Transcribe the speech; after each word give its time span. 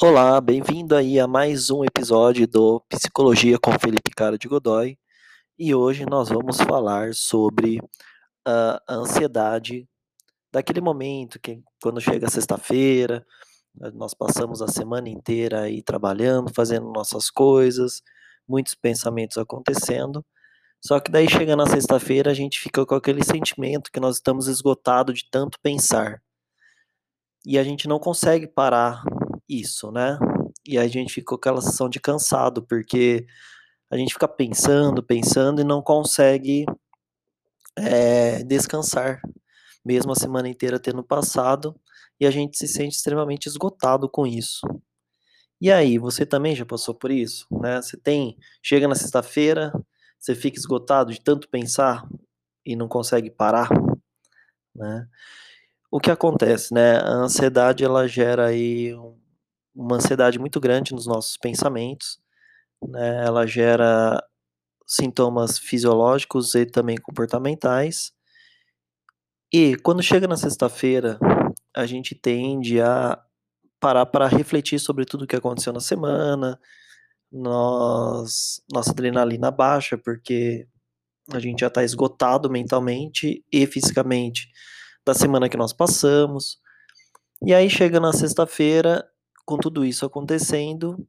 Olá, 0.00 0.40
bem-vindo 0.40 0.96
aí 0.96 1.20
a 1.20 1.26
mais 1.26 1.68
um 1.68 1.84
episódio 1.84 2.48
do 2.48 2.80
Psicologia 2.88 3.58
com 3.58 3.78
Felipe 3.78 4.10
Cara 4.16 4.38
de 4.38 4.48
Godoy. 4.48 4.98
E 5.58 5.74
hoje 5.74 6.06
nós 6.06 6.30
vamos 6.30 6.56
falar 6.58 7.12
sobre 7.12 7.78
a 8.46 8.80
ansiedade 8.88 9.86
daquele 10.50 10.80
momento 10.80 11.38
que 11.38 11.62
quando 11.82 12.00
chega 12.00 12.30
sexta-feira, 12.30 13.22
nós 13.92 14.14
passamos 14.14 14.62
a 14.62 14.68
semana 14.68 15.10
inteira 15.10 15.62
aí 15.62 15.82
trabalhando, 15.82 16.54
fazendo 16.54 16.90
nossas 16.90 17.28
coisas, 17.30 18.00
muitos 18.48 18.74
pensamentos 18.74 19.36
acontecendo. 19.36 20.24
Só 20.84 21.00
que 21.00 21.10
daí 21.10 21.28
chega 21.28 21.56
na 21.56 21.66
sexta-feira, 21.66 22.30
a 22.30 22.34
gente 22.34 22.60
fica 22.60 22.84
com 22.86 22.94
aquele 22.94 23.24
sentimento 23.24 23.90
que 23.90 24.00
nós 24.00 24.16
estamos 24.16 24.46
esgotados 24.46 25.18
de 25.18 25.30
tanto 25.30 25.58
pensar. 25.60 26.22
E 27.44 27.58
a 27.58 27.64
gente 27.64 27.88
não 27.88 27.98
consegue 27.98 28.46
parar 28.46 29.02
isso, 29.48 29.90
né? 29.90 30.18
E 30.66 30.78
a 30.78 30.86
gente 30.88 31.12
fica 31.12 31.26
com 31.26 31.34
aquela 31.36 31.60
sensação 31.60 31.88
de 31.88 32.00
cansado, 32.00 32.62
porque 32.62 33.26
a 33.90 33.96
gente 33.96 34.12
fica 34.12 34.26
pensando, 34.26 35.02
pensando 35.02 35.60
e 35.60 35.64
não 35.64 35.80
consegue 35.80 36.66
é, 37.76 38.42
descansar, 38.42 39.20
mesmo 39.84 40.12
a 40.12 40.16
semana 40.16 40.48
inteira 40.48 40.80
tendo 40.80 41.04
passado, 41.04 41.78
e 42.18 42.26
a 42.26 42.30
gente 42.30 42.56
se 42.56 42.66
sente 42.66 42.96
extremamente 42.96 43.46
esgotado 43.46 44.08
com 44.08 44.26
isso. 44.26 44.60
E 45.60 45.70
aí, 45.70 45.98
você 45.98 46.26
também 46.26 46.54
já 46.54 46.66
passou 46.66 46.94
por 46.94 47.10
isso, 47.10 47.46
né? 47.50 47.80
Você 47.80 47.96
tem, 47.96 48.36
chega 48.62 48.88
na 48.88 48.94
sexta-feira, 48.94 49.72
você 50.26 50.34
fica 50.34 50.58
esgotado 50.58 51.12
de 51.12 51.20
tanto 51.20 51.48
pensar 51.48 52.04
e 52.64 52.74
não 52.74 52.88
consegue 52.88 53.30
parar, 53.30 53.68
né? 54.74 55.06
O 55.88 56.00
que 56.00 56.10
acontece, 56.10 56.74
né? 56.74 56.96
A 56.96 57.12
ansiedade 57.12 57.84
ela 57.84 58.08
gera 58.08 58.46
aí 58.46 58.92
uma 59.72 59.96
ansiedade 59.96 60.36
muito 60.36 60.58
grande 60.58 60.92
nos 60.92 61.06
nossos 61.06 61.36
pensamentos, 61.36 62.18
né? 62.82 63.24
Ela 63.24 63.46
gera 63.46 64.20
sintomas 64.84 65.60
fisiológicos 65.60 66.56
e 66.56 66.66
também 66.66 66.96
comportamentais. 66.96 68.12
E 69.52 69.76
quando 69.76 70.02
chega 70.02 70.26
na 70.26 70.36
sexta-feira, 70.36 71.20
a 71.72 71.86
gente 71.86 72.16
tende 72.16 72.80
a 72.80 73.16
parar 73.78 74.06
para 74.06 74.26
refletir 74.26 74.80
sobre 74.80 75.04
tudo 75.04 75.22
o 75.22 75.26
que 75.26 75.36
aconteceu 75.36 75.72
na 75.72 75.78
semana, 75.78 76.58
nós, 77.36 78.62
nossa 78.72 78.90
adrenalina 78.90 79.50
baixa, 79.50 79.98
porque 79.98 80.66
a 81.32 81.38
gente 81.38 81.60
já 81.60 81.66
está 81.66 81.82
esgotado 81.84 82.50
mentalmente 82.50 83.44
e 83.52 83.66
fisicamente 83.66 84.48
da 85.04 85.14
semana 85.14 85.48
que 85.48 85.56
nós 85.56 85.72
passamos. 85.72 86.58
E 87.42 87.52
aí 87.52 87.68
chega 87.68 88.00
na 88.00 88.12
sexta-feira, 88.12 89.06
com 89.44 89.58
tudo 89.58 89.84
isso 89.84 90.06
acontecendo, 90.06 91.06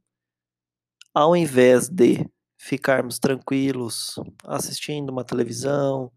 ao 1.14 1.34
invés 1.34 1.88
de 1.88 2.28
ficarmos 2.56 3.18
tranquilos 3.18 4.16
assistindo 4.44 5.10
uma 5.10 5.24
televisão, 5.24 6.12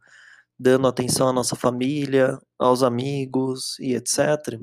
dando 0.59 0.88
atenção 0.88 1.28
à 1.28 1.34
nossa 1.34 1.56
família, 1.56 2.40
aos 2.59 2.84
amigos 2.84 3.80
e 3.80 3.96
etc. 3.96 4.59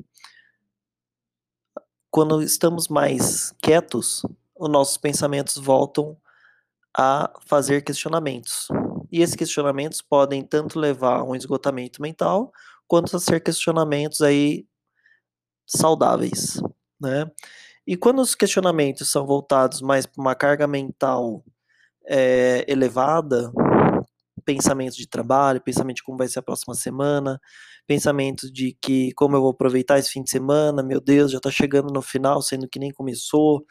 Quando 2.10 2.42
estamos 2.42 2.88
mais 2.88 3.52
quietos, 3.62 4.22
os 4.58 4.68
nossos 4.68 4.96
pensamentos 4.96 5.56
voltam 5.56 6.16
a 6.96 7.32
fazer 7.46 7.82
questionamentos. 7.82 8.68
E 9.10 9.22
esses 9.22 9.36
questionamentos 9.36 10.02
podem 10.02 10.42
tanto 10.42 10.78
levar 10.78 11.20
a 11.20 11.24
um 11.24 11.34
esgotamento 11.34 12.02
mental, 12.02 12.52
quanto 12.86 13.16
a 13.16 13.20
ser 13.20 13.40
questionamentos 13.40 14.20
aí 14.20 14.66
saudáveis, 15.66 16.60
né? 17.00 17.30
E 17.86 17.96
quando 17.96 18.20
os 18.20 18.34
questionamentos 18.34 19.10
são 19.10 19.26
voltados 19.26 19.80
mais 19.80 20.04
para 20.04 20.20
uma 20.20 20.34
carga 20.34 20.66
mental 20.66 21.42
é, 22.06 22.64
elevada, 22.68 23.50
pensamentos 24.44 24.96
de 24.96 25.06
trabalho, 25.06 25.60
pensamento 25.60 25.96
de 25.96 26.02
como 26.02 26.18
vai 26.18 26.28
ser 26.28 26.38
a 26.40 26.42
próxima 26.42 26.74
semana, 26.74 27.40
pensamento 27.86 28.50
de 28.52 28.76
que 28.80 29.12
como 29.12 29.36
eu 29.36 29.40
vou 29.40 29.50
aproveitar 29.50 29.98
esse 29.98 30.10
fim 30.10 30.22
de 30.22 30.30
semana, 30.30 30.82
meu 30.82 31.00
Deus, 31.00 31.30
já 31.30 31.38
está 31.38 31.50
chegando 31.50 31.92
no 31.92 32.02
final, 32.02 32.42
sendo 32.42 32.68
que 32.68 32.78
nem 32.78 32.90
começou, 32.90 33.64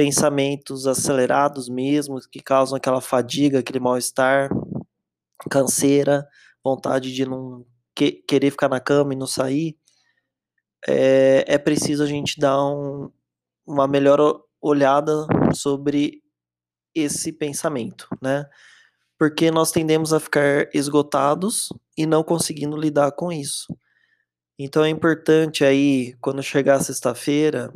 pensamentos 0.00 0.86
acelerados 0.86 1.68
mesmo, 1.68 2.18
que 2.32 2.40
causam 2.40 2.74
aquela 2.74 3.02
fadiga, 3.02 3.58
aquele 3.58 3.78
mal-estar, 3.78 4.48
canseira, 5.50 6.26
vontade 6.64 7.12
de 7.12 7.26
não 7.26 7.66
que, 7.94 8.12
querer 8.12 8.50
ficar 8.50 8.70
na 8.70 8.80
cama 8.80 9.12
e 9.12 9.16
não 9.16 9.26
sair, 9.26 9.76
é, 10.88 11.44
é 11.46 11.58
preciso 11.58 12.02
a 12.02 12.06
gente 12.06 12.40
dar 12.40 12.64
um, 12.64 13.10
uma 13.66 13.86
melhor 13.86 14.42
olhada 14.58 15.26
sobre 15.52 16.22
esse 16.94 17.30
pensamento, 17.30 18.08
né? 18.22 18.46
Porque 19.18 19.50
nós 19.50 19.70
tendemos 19.70 20.14
a 20.14 20.18
ficar 20.18 20.66
esgotados 20.72 21.68
e 21.94 22.06
não 22.06 22.24
conseguindo 22.24 22.74
lidar 22.74 23.12
com 23.12 23.30
isso. 23.30 23.66
Então 24.58 24.82
é 24.82 24.88
importante 24.88 25.62
aí, 25.62 26.14
quando 26.22 26.42
chegar 26.42 26.80
sexta-feira, 26.80 27.70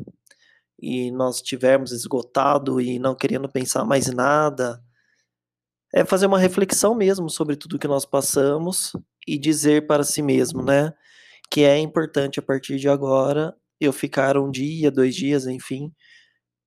e 0.85 1.11
nós 1.11 1.37
estivermos 1.37 1.93
esgotado 1.93 2.79
e 2.79 2.99
não 2.99 3.15
querendo 3.15 3.49
pensar 3.49 3.87
mais 3.87 4.07
em 4.07 4.15
nada, 4.15 4.85
é 5.95 6.05
fazer 6.05 6.27
uma 6.27 6.39
reflexão 6.39 6.95
mesmo 6.95 7.31
sobre 7.31 7.57
tudo 7.57 7.79
que 7.79 7.89
nós 7.89 8.05
passamos 8.05 8.93
e 9.27 9.39
dizer 9.39 9.87
para 9.87 10.05
si 10.05 10.21
mesmo, 10.21 10.63
né, 10.63 10.93
que 11.51 11.63
é 11.63 11.79
importante 11.79 12.39
a 12.39 12.43
partir 12.43 12.77
de 12.79 12.87
agora 12.87 13.57
eu 13.81 13.95
ficar 13.95 14.37
um 14.37 14.51
dia, 14.51 14.91
dois 14.91 15.15
dias, 15.15 15.47
enfim, 15.47 15.91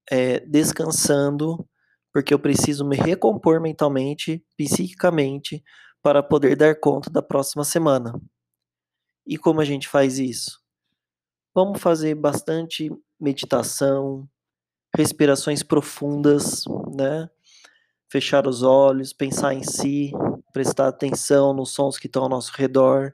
é, 0.09 0.39
descansando, 0.39 1.67
porque 2.11 2.33
eu 2.33 2.39
preciso 2.39 2.83
me 2.83 2.95
recompor 2.95 3.61
mentalmente, 3.61 4.43
psiquicamente, 4.57 5.63
para 6.01 6.23
poder 6.23 6.55
dar 6.55 6.79
conta 6.79 7.09
da 7.11 7.21
próxima 7.21 7.63
semana. 7.63 8.19
E 9.27 9.37
como 9.37 9.61
a 9.61 9.65
gente 9.65 9.87
faz 9.87 10.17
isso? 10.17 10.59
Vamos 11.53 11.79
fazer 11.79 12.15
bastante 12.15 12.89
meditação, 13.19 14.27
respirações 14.95 15.63
profundas, 15.63 16.63
né? 16.95 17.29
Fechar 18.09 18.47
os 18.47 18.63
olhos, 18.63 19.13
pensar 19.13 19.53
em 19.53 19.63
si, 19.63 20.11
prestar 20.53 20.87
atenção 20.87 21.53
nos 21.53 21.71
sons 21.71 21.97
que 21.97 22.07
estão 22.07 22.23
ao 22.23 22.29
nosso 22.29 22.51
redor, 22.55 23.13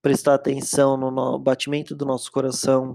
prestar 0.00 0.34
atenção 0.34 0.96
no 0.96 1.38
batimento 1.38 1.94
do 1.96 2.04
nosso 2.04 2.30
coração, 2.30 2.92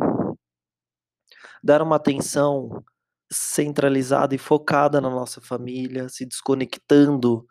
dar 1.63 1.81
uma 1.81 1.97
atenção 1.97 2.83
centralizada 3.31 4.33
e 4.33 4.37
focada 4.37 5.01
na 5.01 5.09
nossa 5.09 5.41
família, 5.41 6.09
se 6.09 6.25
desconectando 6.25 7.45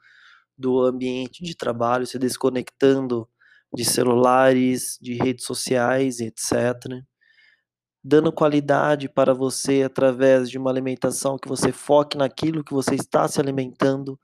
do 0.56 0.80
ambiente 0.82 1.44
de 1.44 1.56
trabalho, 1.56 2.06
se 2.06 2.18
desconectando 2.18 3.28
de 3.74 3.84
celulares, 3.84 4.98
de 5.00 5.14
redes 5.14 5.44
sociais, 5.44 6.20
etc 6.20 7.04
dando 8.02 8.32
qualidade 8.32 9.08
para 9.08 9.34
você 9.34 9.82
através 9.82 10.48
de 10.48 10.58
uma 10.58 10.70
alimentação 10.70 11.38
que 11.38 11.48
você 11.48 11.72
foque 11.72 12.16
naquilo 12.16 12.64
que 12.64 12.72
você 12.72 12.94
está 12.94 13.26
se 13.26 13.40
alimentando, 13.40 14.18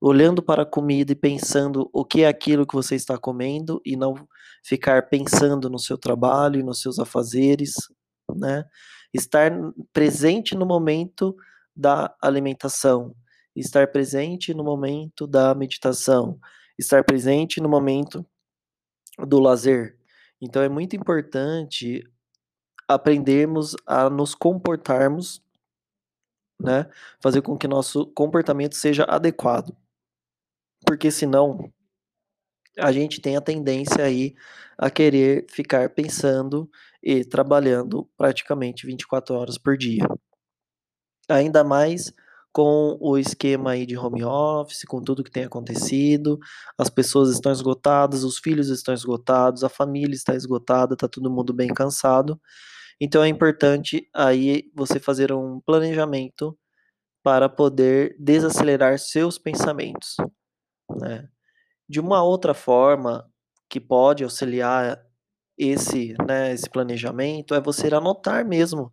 olhando 0.00 0.42
para 0.42 0.62
a 0.62 0.66
comida 0.66 1.12
e 1.12 1.16
pensando 1.16 1.88
o 1.92 2.04
que 2.04 2.22
é 2.22 2.28
aquilo 2.28 2.66
que 2.66 2.74
você 2.74 2.94
está 2.94 3.18
comendo 3.18 3.80
e 3.84 3.96
não 3.96 4.14
ficar 4.64 5.08
pensando 5.08 5.68
no 5.68 5.78
seu 5.78 5.98
trabalho 5.98 6.58
e 6.58 6.62
nos 6.62 6.80
seus 6.80 6.98
afazeres, 6.98 7.74
né? 8.34 8.64
Estar 9.12 9.52
presente 9.92 10.54
no 10.54 10.64
momento 10.64 11.36
da 11.76 12.14
alimentação, 12.22 13.14
estar 13.54 13.90
presente 13.90 14.54
no 14.54 14.64
momento 14.64 15.26
da 15.26 15.54
meditação, 15.54 16.38
estar 16.78 17.04
presente 17.04 17.60
no 17.60 17.68
momento 17.68 18.24
do 19.18 19.40
lazer. 19.40 19.98
Então 20.40 20.62
é 20.62 20.68
muito 20.68 20.96
importante 20.96 22.02
aprendermos 22.94 23.76
a 23.86 24.10
nos 24.10 24.34
comportarmos, 24.34 25.42
né? 26.60 26.90
Fazer 27.20 27.42
com 27.42 27.56
que 27.56 27.68
nosso 27.68 28.06
comportamento 28.06 28.74
seja 28.74 29.04
adequado. 29.04 29.76
Porque 30.84 31.10
senão 31.10 31.72
a 32.78 32.92
gente 32.92 33.20
tem 33.20 33.36
a 33.36 33.40
tendência 33.40 34.04
aí 34.04 34.34
a 34.78 34.90
querer 34.90 35.46
ficar 35.50 35.90
pensando 35.90 36.70
e 37.02 37.24
trabalhando 37.24 38.08
praticamente 38.16 38.86
24 38.86 39.34
horas 39.34 39.58
por 39.58 39.76
dia. 39.76 40.06
Ainda 41.28 41.62
mais 41.62 42.12
com 42.52 42.98
o 43.00 43.16
esquema 43.16 43.72
aí 43.72 43.86
de 43.86 43.96
home 43.96 44.24
office, 44.24 44.84
com 44.84 45.00
tudo 45.00 45.22
que 45.22 45.30
tem 45.30 45.44
acontecido, 45.44 46.38
as 46.76 46.90
pessoas 46.90 47.30
estão 47.30 47.52
esgotadas, 47.52 48.24
os 48.24 48.38
filhos 48.38 48.68
estão 48.68 48.92
esgotados, 48.92 49.62
a 49.62 49.68
família 49.68 50.14
está 50.14 50.34
esgotada, 50.34 50.94
está 50.94 51.06
todo 51.06 51.30
mundo 51.30 51.52
bem 51.52 51.68
cansado. 51.68 52.40
Então 53.00 53.22
é 53.24 53.28
importante 53.28 54.08
aí 54.14 54.70
você 54.74 55.00
fazer 55.00 55.32
um 55.32 55.60
planejamento 55.60 56.56
para 57.22 57.48
poder 57.48 58.16
desacelerar 58.18 58.98
seus 58.98 59.38
pensamentos, 59.38 60.16
né? 61.00 61.28
De 61.88 62.00
uma 62.00 62.22
outra 62.24 62.54
forma 62.54 63.26
que 63.70 63.80
pode 63.80 64.24
auxiliar 64.24 65.00
esse, 65.58 66.14
né, 66.28 66.52
esse 66.54 66.68
planejamento 66.70 67.54
é 67.54 67.60
você 67.60 67.88
anotar 67.94 68.46
mesmo, 68.46 68.92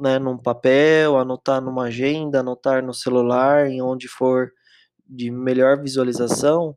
né, 0.00 0.18
num 0.18 0.38
papel, 0.38 1.18
anotar 1.18 1.60
numa 1.62 1.84
agenda, 1.84 2.40
anotar 2.40 2.84
no 2.84 2.94
celular, 2.94 3.68
em 3.68 3.82
onde 3.82 4.08
for 4.08 4.52
de 5.08 5.30
melhor 5.30 5.80
visualização, 5.82 6.76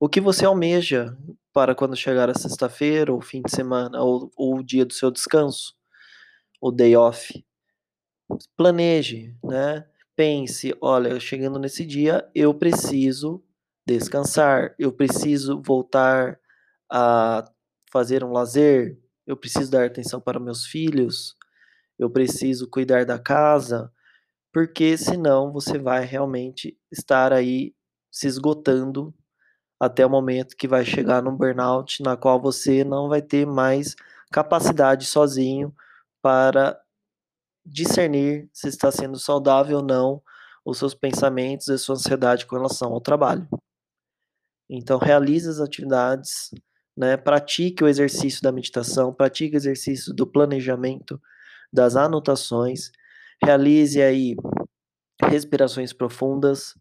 o 0.00 0.08
que 0.10 0.20
você 0.22 0.46
almeja 0.46 1.16
para 1.54 1.74
quando 1.76 1.96
chegar 1.96 2.30
a 2.30 2.34
sexta-feira, 2.34 3.12
ou 3.14 3.22
fim 3.22 3.42
de 3.42 3.52
semana, 3.52 4.02
ou, 4.02 4.32
ou 4.36 4.58
o 4.60 4.64
dia 4.64 4.86
do 4.86 4.94
seu 4.94 5.12
descanso, 5.12 5.75
o 6.60 6.70
day 6.70 6.96
off. 6.96 7.44
Planeje, 8.56 9.36
né? 9.42 9.86
Pense, 10.16 10.74
olha, 10.80 11.20
chegando 11.20 11.58
nesse 11.58 11.84
dia, 11.84 12.28
eu 12.34 12.54
preciso 12.54 13.42
descansar, 13.86 14.74
eu 14.78 14.92
preciso 14.92 15.60
voltar 15.62 16.40
a 16.90 17.44
fazer 17.92 18.24
um 18.24 18.32
lazer, 18.32 18.98
eu 19.26 19.36
preciso 19.36 19.70
dar 19.70 19.84
atenção 19.86 20.20
para 20.20 20.40
meus 20.40 20.66
filhos, 20.66 21.36
eu 21.98 22.10
preciso 22.10 22.68
cuidar 22.68 23.04
da 23.04 23.18
casa, 23.18 23.92
porque 24.52 24.96
senão 24.98 25.52
você 25.52 25.78
vai 25.78 26.04
realmente 26.04 26.78
estar 26.90 27.32
aí 27.32 27.74
se 28.10 28.26
esgotando 28.26 29.14
até 29.80 30.06
o 30.06 30.10
momento 30.10 30.56
que 30.56 30.68
vai 30.68 30.84
chegar 30.84 31.22
num 31.22 31.36
burnout 31.36 32.02
na 32.02 32.16
qual 32.16 32.40
você 32.40 32.84
não 32.84 33.08
vai 33.08 33.22
ter 33.22 33.46
mais 33.46 33.94
capacidade 34.32 35.06
sozinho 35.06 35.74
para 36.26 36.76
discernir 37.64 38.50
se 38.52 38.66
está 38.66 38.90
sendo 38.90 39.16
saudável 39.16 39.76
ou 39.76 39.84
não 39.84 40.20
os 40.64 40.76
seus 40.76 40.92
pensamentos 40.92 41.68
e 41.68 41.78
sua 41.78 41.94
ansiedade 41.94 42.46
com 42.46 42.56
relação 42.56 42.92
ao 42.92 43.00
trabalho. 43.00 43.48
Então, 44.68 44.98
realize 44.98 45.48
as 45.48 45.60
atividades, 45.60 46.50
né? 46.96 47.16
pratique 47.16 47.84
o 47.84 47.86
exercício 47.86 48.42
da 48.42 48.50
meditação, 48.50 49.14
pratique 49.14 49.54
o 49.54 49.56
exercício 49.56 50.12
do 50.12 50.26
planejamento, 50.26 51.22
das 51.72 51.94
anotações, 51.94 52.90
realize 53.40 54.02
aí 54.02 54.34
respirações 55.22 55.92
profundas 55.92 56.76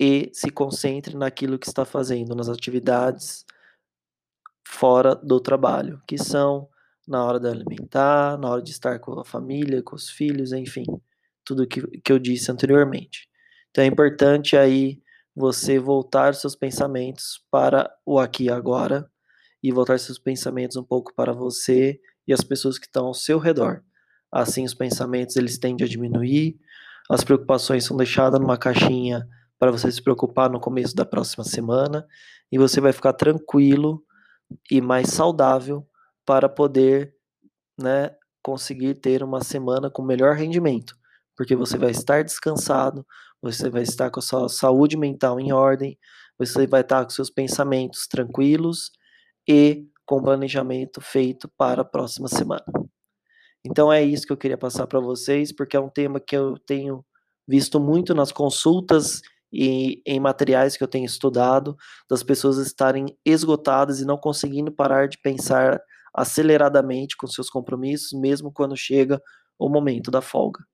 e 0.00 0.28
se 0.34 0.50
concentre 0.50 1.16
naquilo 1.16 1.56
que 1.56 1.68
está 1.68 1.84
fazendo, 1.84 2.34
nas 2.34 2.48
atividades 2.48 3.46
fora 4.66 5.14
do 5.14 5.38
trabalho, 5.38 6.02
que 6.04 6.18
são 6.18 6.68
na 7.06 7.24
hora 7.24 7.38
de 7.38 7.48
alimentar, 7.48 8.36
na 8.38 8.50
hora 8.50 8.62
de 8.62 8.70
estar 8.70 8.98
com 8.98 9.18
a 9.20 9.24
família, 9.24 9.82
com 9.82 9.94
os 9.94 10.10
filhos, 10.10 10.52
enfim, 10.52 10.84
tudo 11.44 11.66
que, 11.66 11.80
que 12.00 12.12
eu 12.12 12.18
disse 12.18 12.50
anteriormente. 12.50 13.28
Então 13.70 13.84
é 13.84 13.86
importante 13.86 14.56
aí 14.56 15.00
você 15.34 15.78
voltar 15.78 16.34
seus 16.34 16.56
pensamentos 16.56 17.44
para 17.50 17.90
o 18.04 18.18
aqui 18.18 18.44
e 18.44 18.50
agora 18.50 19.08
e 19.62 19.70
voltar 19.70 19.98
seus 19.98 20.18
pensamentos 20.18 20.76
um 20.76 20.82
pouco 20.82 21.14
para 21.14 21.32
você 21.32 22.00
e 22.26 22.32
as 22.32 22.40
pessoas 22.40 22.78
que 22.78 22.86
estão 22.86 23.06
ao 23.06 23.14
seu 23.14 23.38
redor. 23.38 23.82
Assim 24.32 24.64
os 24.64 24.74
pensamentos 24.74 25.36
eles 25.36 25.58
tendem 25.58 25.84
a 25.84 25.88
diminuir, 25.88 26.58
as 27.08 27.22
preocupações 27.22 27.84
são 27.84 27.96
deixadas 27.96 28.40
numa 28.40 28.58
caixinha 28.58 29.26
para 29.58 29.70
você 29.70 29.90
se 29.92 30.02
preocupar 30.02 30.50
no 30.50 30.58
começo 30.58 30.94
da 30.94 31.04
próxima 31.04 31.44
semana 31.44 32.06
e 32.50 32.58
você 32.58 32.80
vai 32.80 32.92
ficar 32.92 33.12
tranquilo 33.12 34.02
e 34.70 34.80
mais 34.80 35.10
saudável 35.10 35.86
para 36.26 36.48
poder, 36.48 37.14
né, 37.80 38.10
conseguir 38.42 38.96
ter 38.96 39.22
uma 39.22 39.42
semana 39.42 39.90
com 39.90 40.02
melhor 40.02 40.34
rendimento, 40.34 40.96
porque 41.36 41.56
você 41.56 41.78
vai 41.78 41.90
estar 41.90 42.22
descansado, 42.22 43.06
você 43.40 43.70
vai 43.70 43.82
estar 43.82 44.10
com 44.10 44.20
a 44.20 44.22
sua 44.22 44.48
saúde 44.48 44.96
mental 44.96 45.40
em 45.40 45.52
ordem, 45.52 45.98
você 46.38 46.66
vai 46.66 46.82
estar 46.82 47.04
com 47.04 47.10
seus 47.10 47.30
pensamentos 47.30 48.06
tranquilos 48.06 48.90
e 49.48 49.86
com 50.04 50.22
planejamento 50.22 51.00
feito 51.00 51.48
para 51.56 51.82
a 51.82 51.84
próxima 51.84 52.28
semana. 52.28 52.64
Então 53.64 53.92
é 53.92 54.02
isso 54.02 54.26
que 54.26 54.32
eu 54.32 54.36
queria 54.36 54.58
passar 54.58 54.86
para 54.86 55.00
vocês, 55.00 55.52
porque 55.52 55.76
é 55.76 55.80
um 55.80 55.88
tema 55.88 56.20
que 56.20 56.36
eu 56.36 56.56
tenho 56.66 57.04
visto 57.48 57.80
muito 57.80 58.14
nas 58.14 58.32
consultas 58.32 59.20
e 59.52 60.02
em 60.06 60.20
materiais 60.20 60.76
que 60.76 60.84
eu 60.84 60.88
tenho 60.88 61.06
estudado, 61.06 61.76
das 62.08 62.22
pessoas 62.22 62.58
estarem 62.58 63.06
esgotadas 63.24 64.00
e 64.00 64.04
não 64.04 64.16
conseguindo 64.16 64.70
parar 64.70 65.08
de 65.08 65.18
pensar 65.18 65.80
aceleradamente 66.16 67.16
com 67.16 67.26
seus 67.26 67.50
compromissos, 67.50 68.18
mesmo 68.18 68.50
quando 68.50 68.76
chega 68.76 69.22
o 69.58 69.68
momento 69.68 70.10
da 70.10 70.20
folga. 70.20 70.64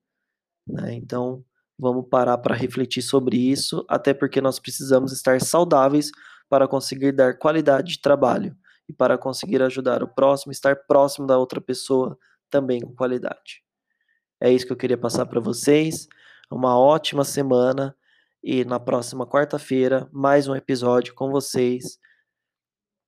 Né? 0.67 0.93
Então, 0.95 1.43
vamos 1.77 2.07
parar 2.09 2.37
para 2.37 2.55
refletir 2.55 3.01
sobre 3.01 3.37
isso, 3.37 3.85
até 3.89 4.13
porque 4.13 4.39
nós 4.41 4.59
precisamos 4.59 5.11
estar 5.11 5.41
saudáveis 5.41 6.09
para 6.49 6.67
conseguir 6.67 7.11
dar 7.11 7.37
qualidade 7.37 7.93
de 7.93 8.01
trabalho 8.01 8.55
e 8.87 8.93
para 8.93 9.17
conseguir 9.17 9.61
ajudar 9.61 10.03
o 10.03 10.07
próximo, 10.07 10.51
estar 10.51 10.75
próximo 10.87 11.25
da 11.25 11.37
outra 11.37 11.59
pessoa 11.59 12.17
também 12.49 12.81
com 12.81 12.95
qualidade. 12.95 13.63
É 14.41 14.51
isso 14.51 14.65
que 14.65 14.71
eu 14.71 14.77
queria 14.77 14.97
passar 14.97 15.25
para 15.25 15.39
vocês. 15.39 16.07
Uma 16.51 16.77
ótima 16.77 17.23
semana 17.23 17.95
e 18.43 18.65
na 18.65 18.79
próxima 18.79 19.25
quarta-feira 19.25 20.07
mais 20.11 20.47
um 20.47 20.55
episódio 20.55 21.13
com 21.15 21.31
vocês 21.31 21.97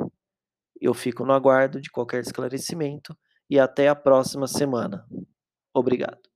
Eu 0.80 0.94
fico 0.94 1.26
no 1.26 1.34
aguardo 1.34 1.82
de 1.82 1.92
qualquer 1.92 2.22
esclarecimento 2.22 3.18
e 3.50 3.60
até 3.60 3.90
a 3.90 3.96
próxima 3.96 4.48
semana. 4.48 5.06
Obrigado. 5.74 6.26